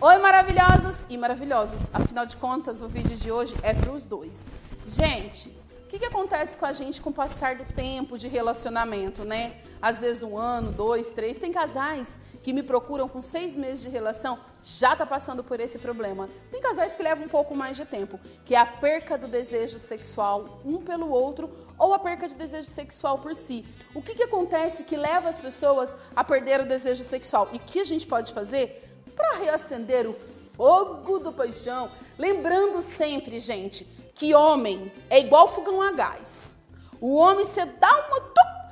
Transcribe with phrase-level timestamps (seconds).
[0.00, 1.90] Oi, maravilhosos e maravilhosos.
[1.92, 4.48] Afinal de contas, o vídeo de hoje é para os dois.
[4.86, 9.24] Gente, o que, que acontece com a gente com o passar do tempo de relacionamento,
[9.24, 9.56] né?
[9.82, 11.36] Às vezes um ano, dois, três.
[11.36, 15.80] Tem casais que me procuram com seis meses de relação, já tá passando por esse
[15.80, 16.28] problema.
[16.48, 19.80] Tem casais que levam um pouco mais de tempo, que é a perca do desejo
[19.80, 23.66] sexual um pelo outro ou a perca de desejo sexual por si.
[23.92, 27.48] O que, que acontece que leva as pessoas a perder o desejo sexual?
[27.52, 28.87] E o que a gente pode fazer?
[29.18, 31.90] Para reacender o fogo do paixão.
[32.16, 33.84] Lembrando sempre, gente,
[34.14, 36.56] que homem é igual fogão a gás.
[37.00, 38.20] O homem você dá uma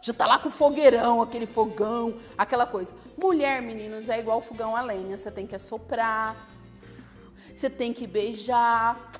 [0.00, 2.94] já tá lá com o fogueirão, aquele fogão, aquela coisa.
[3.20, 5.18] Mulher, meninos, é igual fogão a lenha.
[5.18, 6.48] Você tem que assoprar,
[7.54, 9.12] você tem que beijar,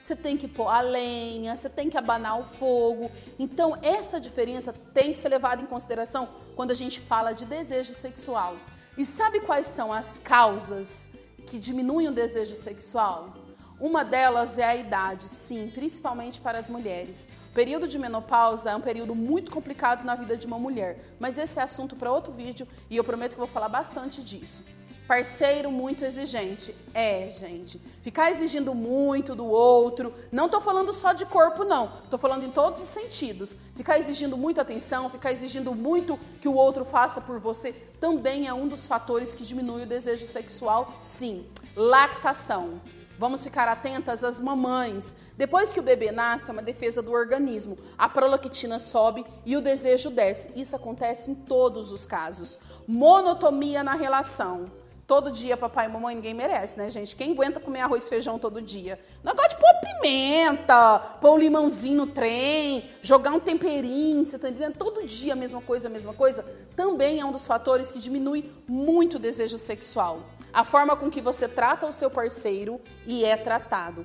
[0.00, 3.10] você tem que pôr a lenha, você tem que abanar o fogo.
[3.40, 7.92] Então, essa diferença tem que ser levada em consideração quando a gente fala de desejo
[7.92, 8.54] sexual.
[8.98, 11.12] E sabe quais são as causas
[11.46, 13.34] que diminuem o desejo sexual?
[13.78, 17.28] Uma delas é a idade, sim, principalmente para as mulheres.
[17.50, 21.36] O período de menopausa é um período muito complicado na vida de uma mulher, mas
[21.36, 24.64] esse é assunto para outro vídeo e eu prometo que vou falar bastante disso.
[25.06, 26.74] Parceiro muito exigente.
[26.92, 27.80] É, gente.
[28.02, 30.12] Ficar exigindo muito do outro.
[30.32, 31.92] Não tô falando só de corpo, não.
[32.10, 33.56] Tô falando em todos os sentidos.
[33.76, 38.52] Ficar exigindo muita atenção, ficar exigindo muito que o outro faça por você, também é
[38.52, 41.46] um dos fatores que diminui o desejo sexual, sim.
[41.76, 42.80] Lactação.
[43.18, 45.14] Vamos ficar atentas às mamães.
[45.36, 47.78] Depois que o bebê nasce, é uma defesa do organismo.
[47.96, 50.52] A prolactina sobe e o desejo desce.
[50.54, 52.58] Isso acontece em todos os casos.
[52.86, 54.66] Monotomia na relação.
[55.06, 57.14] Todo dia, papai e mamãe, ninguém merece, né, gente?
[57.14, 58.98] Quem aguenta comer arroz e feijão todo dia?
[59.22, 64.76] Negócio de pôr pimenta, pôr um limãozinho no trem, jogar um temperinho, você tá entendendo?
[64.76, 68.50] Todo dia a mesma coisa, a mesma coisa, também é um dos fatores que diminui
[68.66, 70.22] muito o desejo sexual.
[70.52, 74.04] A forma com que você trata o seu parceiro e é tratado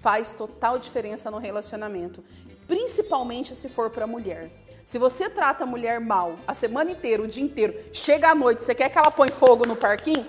[0.00, 2.24] faz total diferença no relacionamento,
[2.66, 4.50] principalmente se for para mulher.
[4.88, 8.64] Se você trata a mulher mal a semana inteira, o dia inteiro, chega à noite,
[8.64, 10.26] você quer que ela põe fogo no parquinho?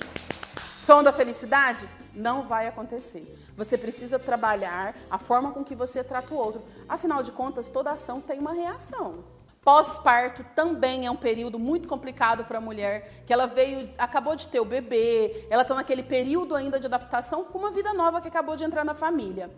[0.76, 1.88] Som da felicidade?
[2.14, 3.40] Não vai acontecer.
[3.56, 6.62] Você precisa trabalhar a forma com que você trata o outro.
[6.90, 9.24] Afinal de contas, toda ação tem uma reação.
[9.64, 14.50] Pós-parto também é um período muito complicado para a mulher, que ela veio, acabou de
[14.50, 18.28] ter o bebê, ela está naquele período ainda de adaptação com uma vida nova que
[18.28, 19.50] acabou de entrar na família.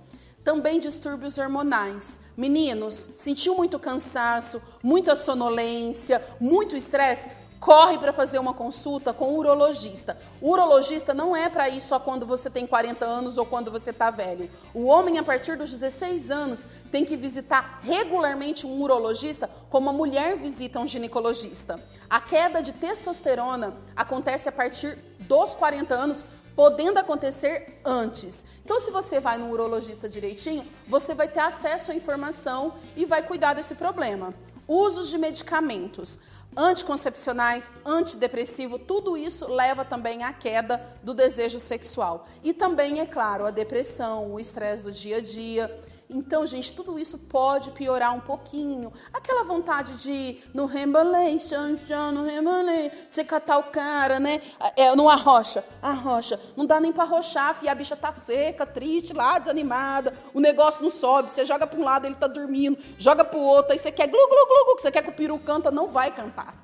[0.44, 2.20] Também distúrbios hormonais.
[2.36, 7.30] Meninos, sentiu muito cansaço, muita sonolência, muito estresse?
[7.60, 10.18] Corre para fazer uma consulta com o urologista.
[10.42, 13.92] O urologista não é para ir só quando você tem 40 anos ou quando você
[13.92, 14.50] está velho.
[14.74, 19.94] O homem, a partir dos 16 anos, tem que visitar regularmente um urologista, como a
[19.94, 21.80] mulher visita um ginecologista.
[22.10, 26.26] A queda de testosterona acontece a partir dos 40 anos
[26.62, 28.46] podendo acontecer antes.
[28.64, 33.24] Então, se você vai no urologista direitinho, você vai ter acesso à informação e vai
[33.24, 34.32] cuidar desse problema.
[34.68, 36.20] Usos de medicamentos
[36.56, 42.28] anticoncepcionais, antidepressivo, tudo isso leva também à queda do desejo sexual.
[42.44, 45.84] E também, é claro, a depressão, o estresse do dia a dia.
[46.14, 48.92] Então, gente, tudo isso pode piorar um pouquinho.
[49.14, 54.42] Aquela vontade de no rembolei, chan, chan, no rembolei, você catar o cara, né?
[54.76, 56.38] É, no arrocha, arrocha.
[56.58, 60.14] Não dá nem para arrochar, e a bicha tá seca, triste lá, desanimada.
[60.34, 63.44] O negócio não sobe, você joga para um lado, ele tá dormindo, joga para o
[63.44, 65.88] outro, aí você quer glu, glu, glu, glu, você quer que o peru canta, não
[65.88, 66.62] vai cantar.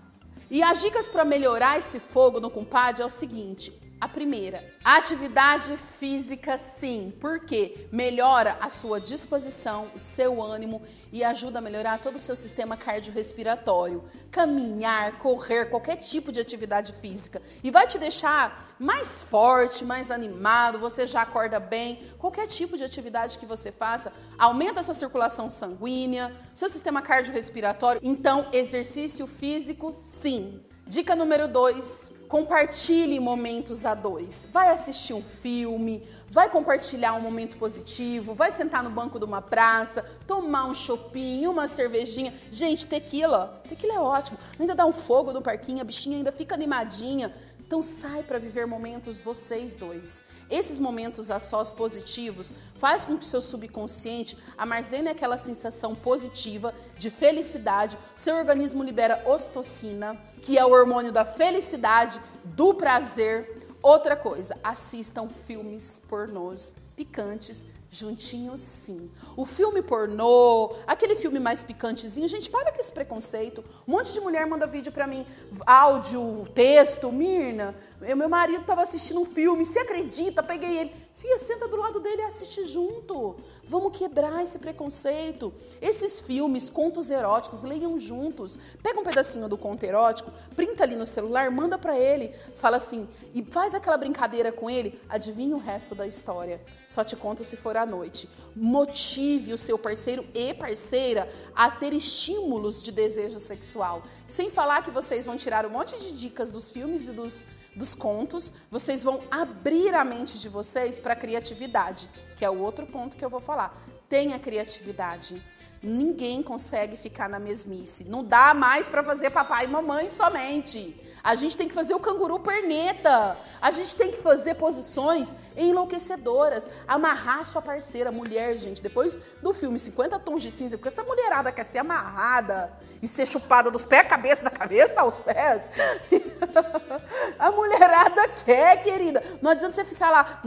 [0.51, 5.75] E as dicas para melhorar esse fogo no compadre é o seguinte: a primeira, atividade
[5.75, 12.17] física sim, porque melhora a sua disposição, o seu ânimo e ajuda a melhorar todo
[12.17, 14.03] o seu sistema cardiorrespiratório.
[14.29, 20.77] Caminhar, correr, qualquer tipo de atividade física e vai te deixar mais forte, mais animado,
[20.77, 22.03] você já acorda bem.
[22.19, 27.99] Qualquer tipo de atividade que você faça aumenta essa circulação sanguínea, seu sistema cardiorrespiratório.
[28.03, 30.61] Então, exercício físico sim.
[30.85, 34.47] Dica número 2, Compartilhe momentos a dois.
[34.51, 39.41] Vai assistir um filme, vai compartilhar um momento positivo, vai sentar no banco de uma
[39.41, 42.33] praça, tomar um chopinho, uma cervejinha.
[42.51, 44.37] Gente, tequila, tequila é ótimo.
[44.59, 47.33] Ainda dá um fogo no parquinho, a bichinha ainda fica animadinha.
[47.67, 50.23] Então sai para viver momentos vocês dois.
[50.49, 56.73] Esses momentos a sós positivos faz com que o seu subconsciente armazene aquela sensação positiva
[56.97, 57.97] de felicidade.
[58.15, 63.67] Seu organismo libera ostocina, que é o hormônio da felicidade, do prazer.
[63.83, 69.09] Outra coisa, assistam filmes pornôs picantes, juntinhos sim.
[69.35, 73.63] O filme pornô, aquele filme mais picantezinho, gente, para com esse preconceito.
[73.87, 75.25] Um monte de mulher manda vídeo para mim,
[75.65, 81.06] áudio, texto, Mirna, meu marido estava assistindo um filme, se acredita, peguei ele.
[81.17, 83.37] Fia, senta do lado dele e assiste junto.
[83.63, 85.51] Vamos quebrar esse preconceito.
[85.81, 88.59] Esses filmes, contos eróticos, leiam juntos.
[88.83, 93.09] Pega um pedacinho do conto erótico, printa ali no celular, manda para ele, fala assim,
[93.33, 96.61] e faz aquela brincadeira com ele, adivinha o resto da história.
[96.87, 98.29] Só te conto se for à noite.
[98.55, 104.03] Motive o seu parceiro e parceira a ter estímulos de desejo sexual.
[104.27, 107.95] Sem falar que vocês vão tirar um monte de dicas dos filmes e dos dos
[107.95, 112.87] contos, vocês vão abrir a mente de vocês para a criatividade, que é o outro
[112.87, 113.79] ponto que eu vou falar.
[114.09, 115.41] Tenha criatividade.
[115.87, 118.03] Ninguém consegue ficar na mesmice.
[118.03, 121.01] Não dá mais para fazer papai e mamãe somente.
[121.23, 123.37] A gente tem que fazer o canguru perneta.
[123.61, 126.69] A gente tem que fazer posições enlouquecedoras.
[126.85, 128.81] Amarrar sua parceira, mulher, gente.
[128.81, 132.69] Depois do filme 50 Tons de Cinza, porque essa mulherada quer ser amarrada
[133.01, 135.69] e ser chupada dos pés à cabeça, da cabeça aos pés.
[137.39, 139.23] A mulherada quer, querida.
[139.41, 140.41] Não adianta você ficar lá,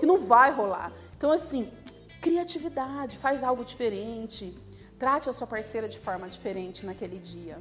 [0.00, 0.90] que não vai rolar.
[1.16, 1.70] Então, assim,
[2.20, 4.56] criatividade, faz algo diferente.
[4.98, 7.58] Trate a sua parceira de forma diferente naquele dia.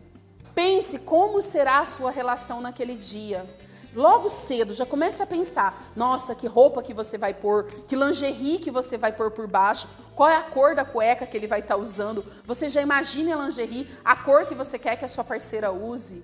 [0.54, 3.50] Pense como será a sua relação naquele dia.
[3.96, 8.60] Logo cedo, já comece a pensar: nossa, que roupa que você vai pôr, que lingerie
[8.60, 11.62] que você vai pôr por baixo, qual é a cor da cueca que ele vai
[11.62, 12.26] estar tá usando.
[12.46, 16.24] Você já imagine a lingerie, a cor que você quer que a sua parceira use.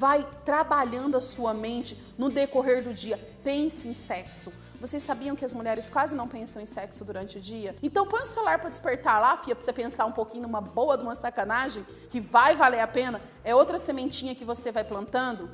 [0.00, 3.18] Vai trabalhando a sua mente no decorrer do dia.
[3.44, 4.50] Pense em sexo.
[4.80, 7.76] Vocês sabiam que as mulheres quase não pensam em sexo durante o dia?
[7.82, 10.96] Então põe o celular para despertar lá, fia, para você pensar um pouquinho numa boa
[10.96, 13.20] de uma sacanagem, que vai valer a pena.
[13.44, 15.50] É outra sementinha que você vai plantando.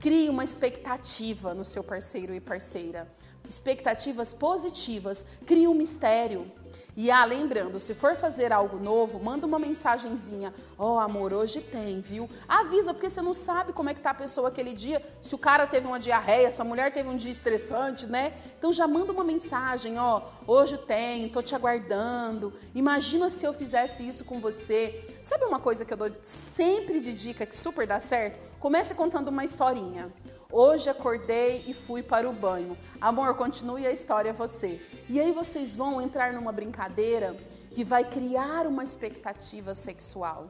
[0.00, 3.06] Crie uma expectativa no seu parceiro e parceira.
[3.48, 5.24] Expectativas positivas.
[5.46, 6.50] Crie um mistério.
[6.96, 10.54] E ah, lembrando, se for fazer algo novo, manda uma mensagenzinha.
[10.78, 12.28] Ó, oh, amor, hoje tem, viu?
[12.48, 15.04] Avisa, porque você não sabe como é que tá a pessoa aquele dia.
[15.20, 18.32] Se o cara teve uma diarreia, essa mulher teve um dia estressante, né?
[18.58, 22.52] Então já manda uma mensagem, ó, oh, hoje tem, tô te aguardando.
[22.74, 25.16] Imagina se eu fizesse isso com você.
[25.20, 28.38] Sabe uma coisa que eu dou sempre de dica que super dá certo?
[28.60, 30.12] Comece contando uma historinha.
[30.56, 32.78] Hoje acordei e fui para o banho.
[33.00, 34.80] Amor, continue a história você.
[35.08, 37.36] E aí vocês vão entrar numa brincadeira
[37.72, 40.46] que vai criar uma expectativa sexual.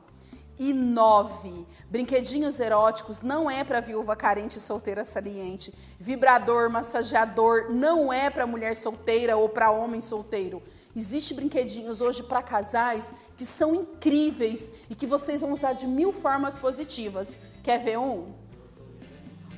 [0.58, 5.72] E nove, brinquedinhos eróticos não é para viúva carente solteira saliente.
[5.98, 10.62] Vibrador, massageador não é para mulher solteira ou para homem solteiro.
[10.94, 16.12] Existem brinquedinhos hoje para casais que são incríveis e que vocês vão usar de mil
[16.12, 17.38] formas positivas.
[17.62, 18.44] Quer ver um?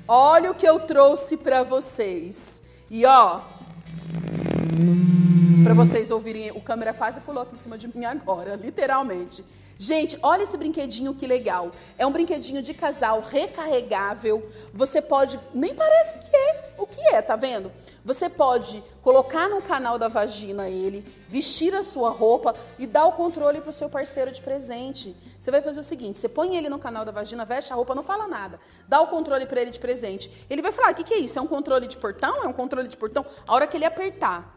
[0.09, 2.63] Olha o que eu trouxe para vocês.
[2.89, 3.41] E ó,
[5.65, 9.45] para vocês ouvirem, o câmera quase pulou aqui em cima de mim agora, literalmente.
[9.79, 11.71] Gente, olha esse brinquedinho que legal.
[11.99, 14.51] É um brinquedinho de casal recarregável.
[14.73, 16.75] Você pode, nem parece que é.
[16.79, 17.71] O que é, tá vendo?
[18.03, 23.13] Você pode colocar no canal da vagina ele, vestir a sua roupa e dar o
[23.13, 25.15] controle para o seu parceiro de presente.
[25.39, 27.95] Você vai fazer o seguinte: você põe ele no canal da vagina, veste a roupa,
[27.95, 28.59] não fala nada.
[28.89, 30.31] Dá o controle para ele de presente.
[30.49, 31.39] Ele vai falar: o que, que é isso?
[31.39, 32.43] É um controle de portão?
[32.43, 33.27] É um controle de portão?
[33.47, 34.56] A hora que ele apertar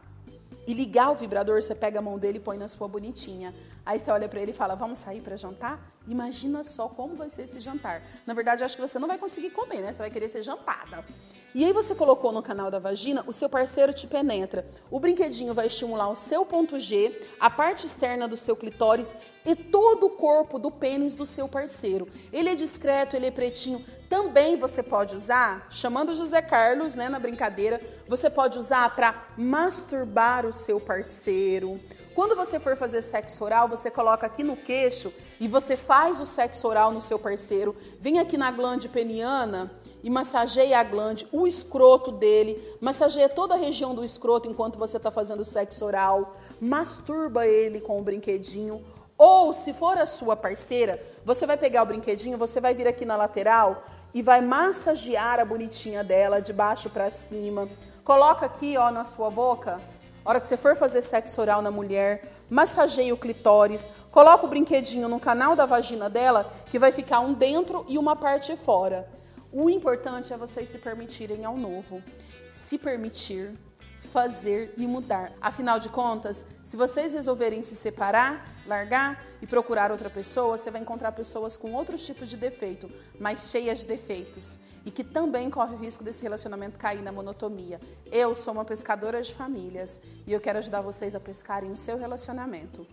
[0.70, 3.56] e ligar o vibrador, você pega a mão dele e põe na sua bonitinha.
[3.84, 7.28] Aí você olha para ele e fala: "Vamos sair para jantar?" Imagina só como vai
[7.28, 8.04] ser esse jantar.
[8.24, 9.92] Na verdade, acho que você não vai conseguir comer, né?
[9.92, 11.04] Você vai querer ser jantada.
[11.56, 14.64] E aí você colocou no canal da vagina, o seu parceiro te penetra.
[14.92, 19.56] O brinquedinho vai estimular o seu ponto G, a parte externa do seu clitóris e
[19.56, 22.08] todo o corpo do pênis do seu parceiro.
[22.32, 23.84] Ele é discreto, ele é pretinho.
[24.10, 30.48] Também você pode usar, chamando José Carlos, né, na brincadeira, você pode usar para masturbar
[30.48, 31.80] o seu parceiro.
[32.16, 36.26] Quando você for fazer sexo oral, você coloca aqui no queixo e você faz o
[36.26, 37.76] sexo oral no seu parceiro.
[38.00, 39.72] Vem aqui na glande peniana
[40.04, 44.98] e massageia a glande, o escroto dele, massageia toda a região do escroto enquanto você
[44.98, 48.84] está fazendo sexo oral, masturba ele com o brinquedinho.
[49.18, 53.04] Ou, se for a sua parceira, você vai pegar o brinquedinho, você vai vir aqui
[53.04, 57.70] na lateral e vai massagear a bonitinha dela de baixo para cima.
[58.04, 59.80] Coloca aqui, ó, na sua boca.
[60.26, 64.50] A hora que você for fazer sexo oral na mulher, massageia o clitóris, coloca o
[64.50, 69.08] brinquedinho no canal da vagina dela, que vai ficar um dentro e uma parte fora.
[69.52, 72.04] O importante é vocês se permitirem ao novo.
[72.52, 73.58] Se permitir,
[74.12, 75.32] fazer e mudar.
[75.42, 80.82] Afinal de contas, se vocês resolverem se separar, largar e procurar outra pessoa, você vai
[80.82, 85.76] encontrar pessoas com outros tipos de defeito, mas cheias de defeitos e que também corre
[85.76, 87.80] o risco desse relacionamento cair na monotonia.
[88.12, 91.98] Eu sou uma pescadora de famílias e eu quero ajudar vocês a pescarem o seu
[91.98, 92.88] relacionamento.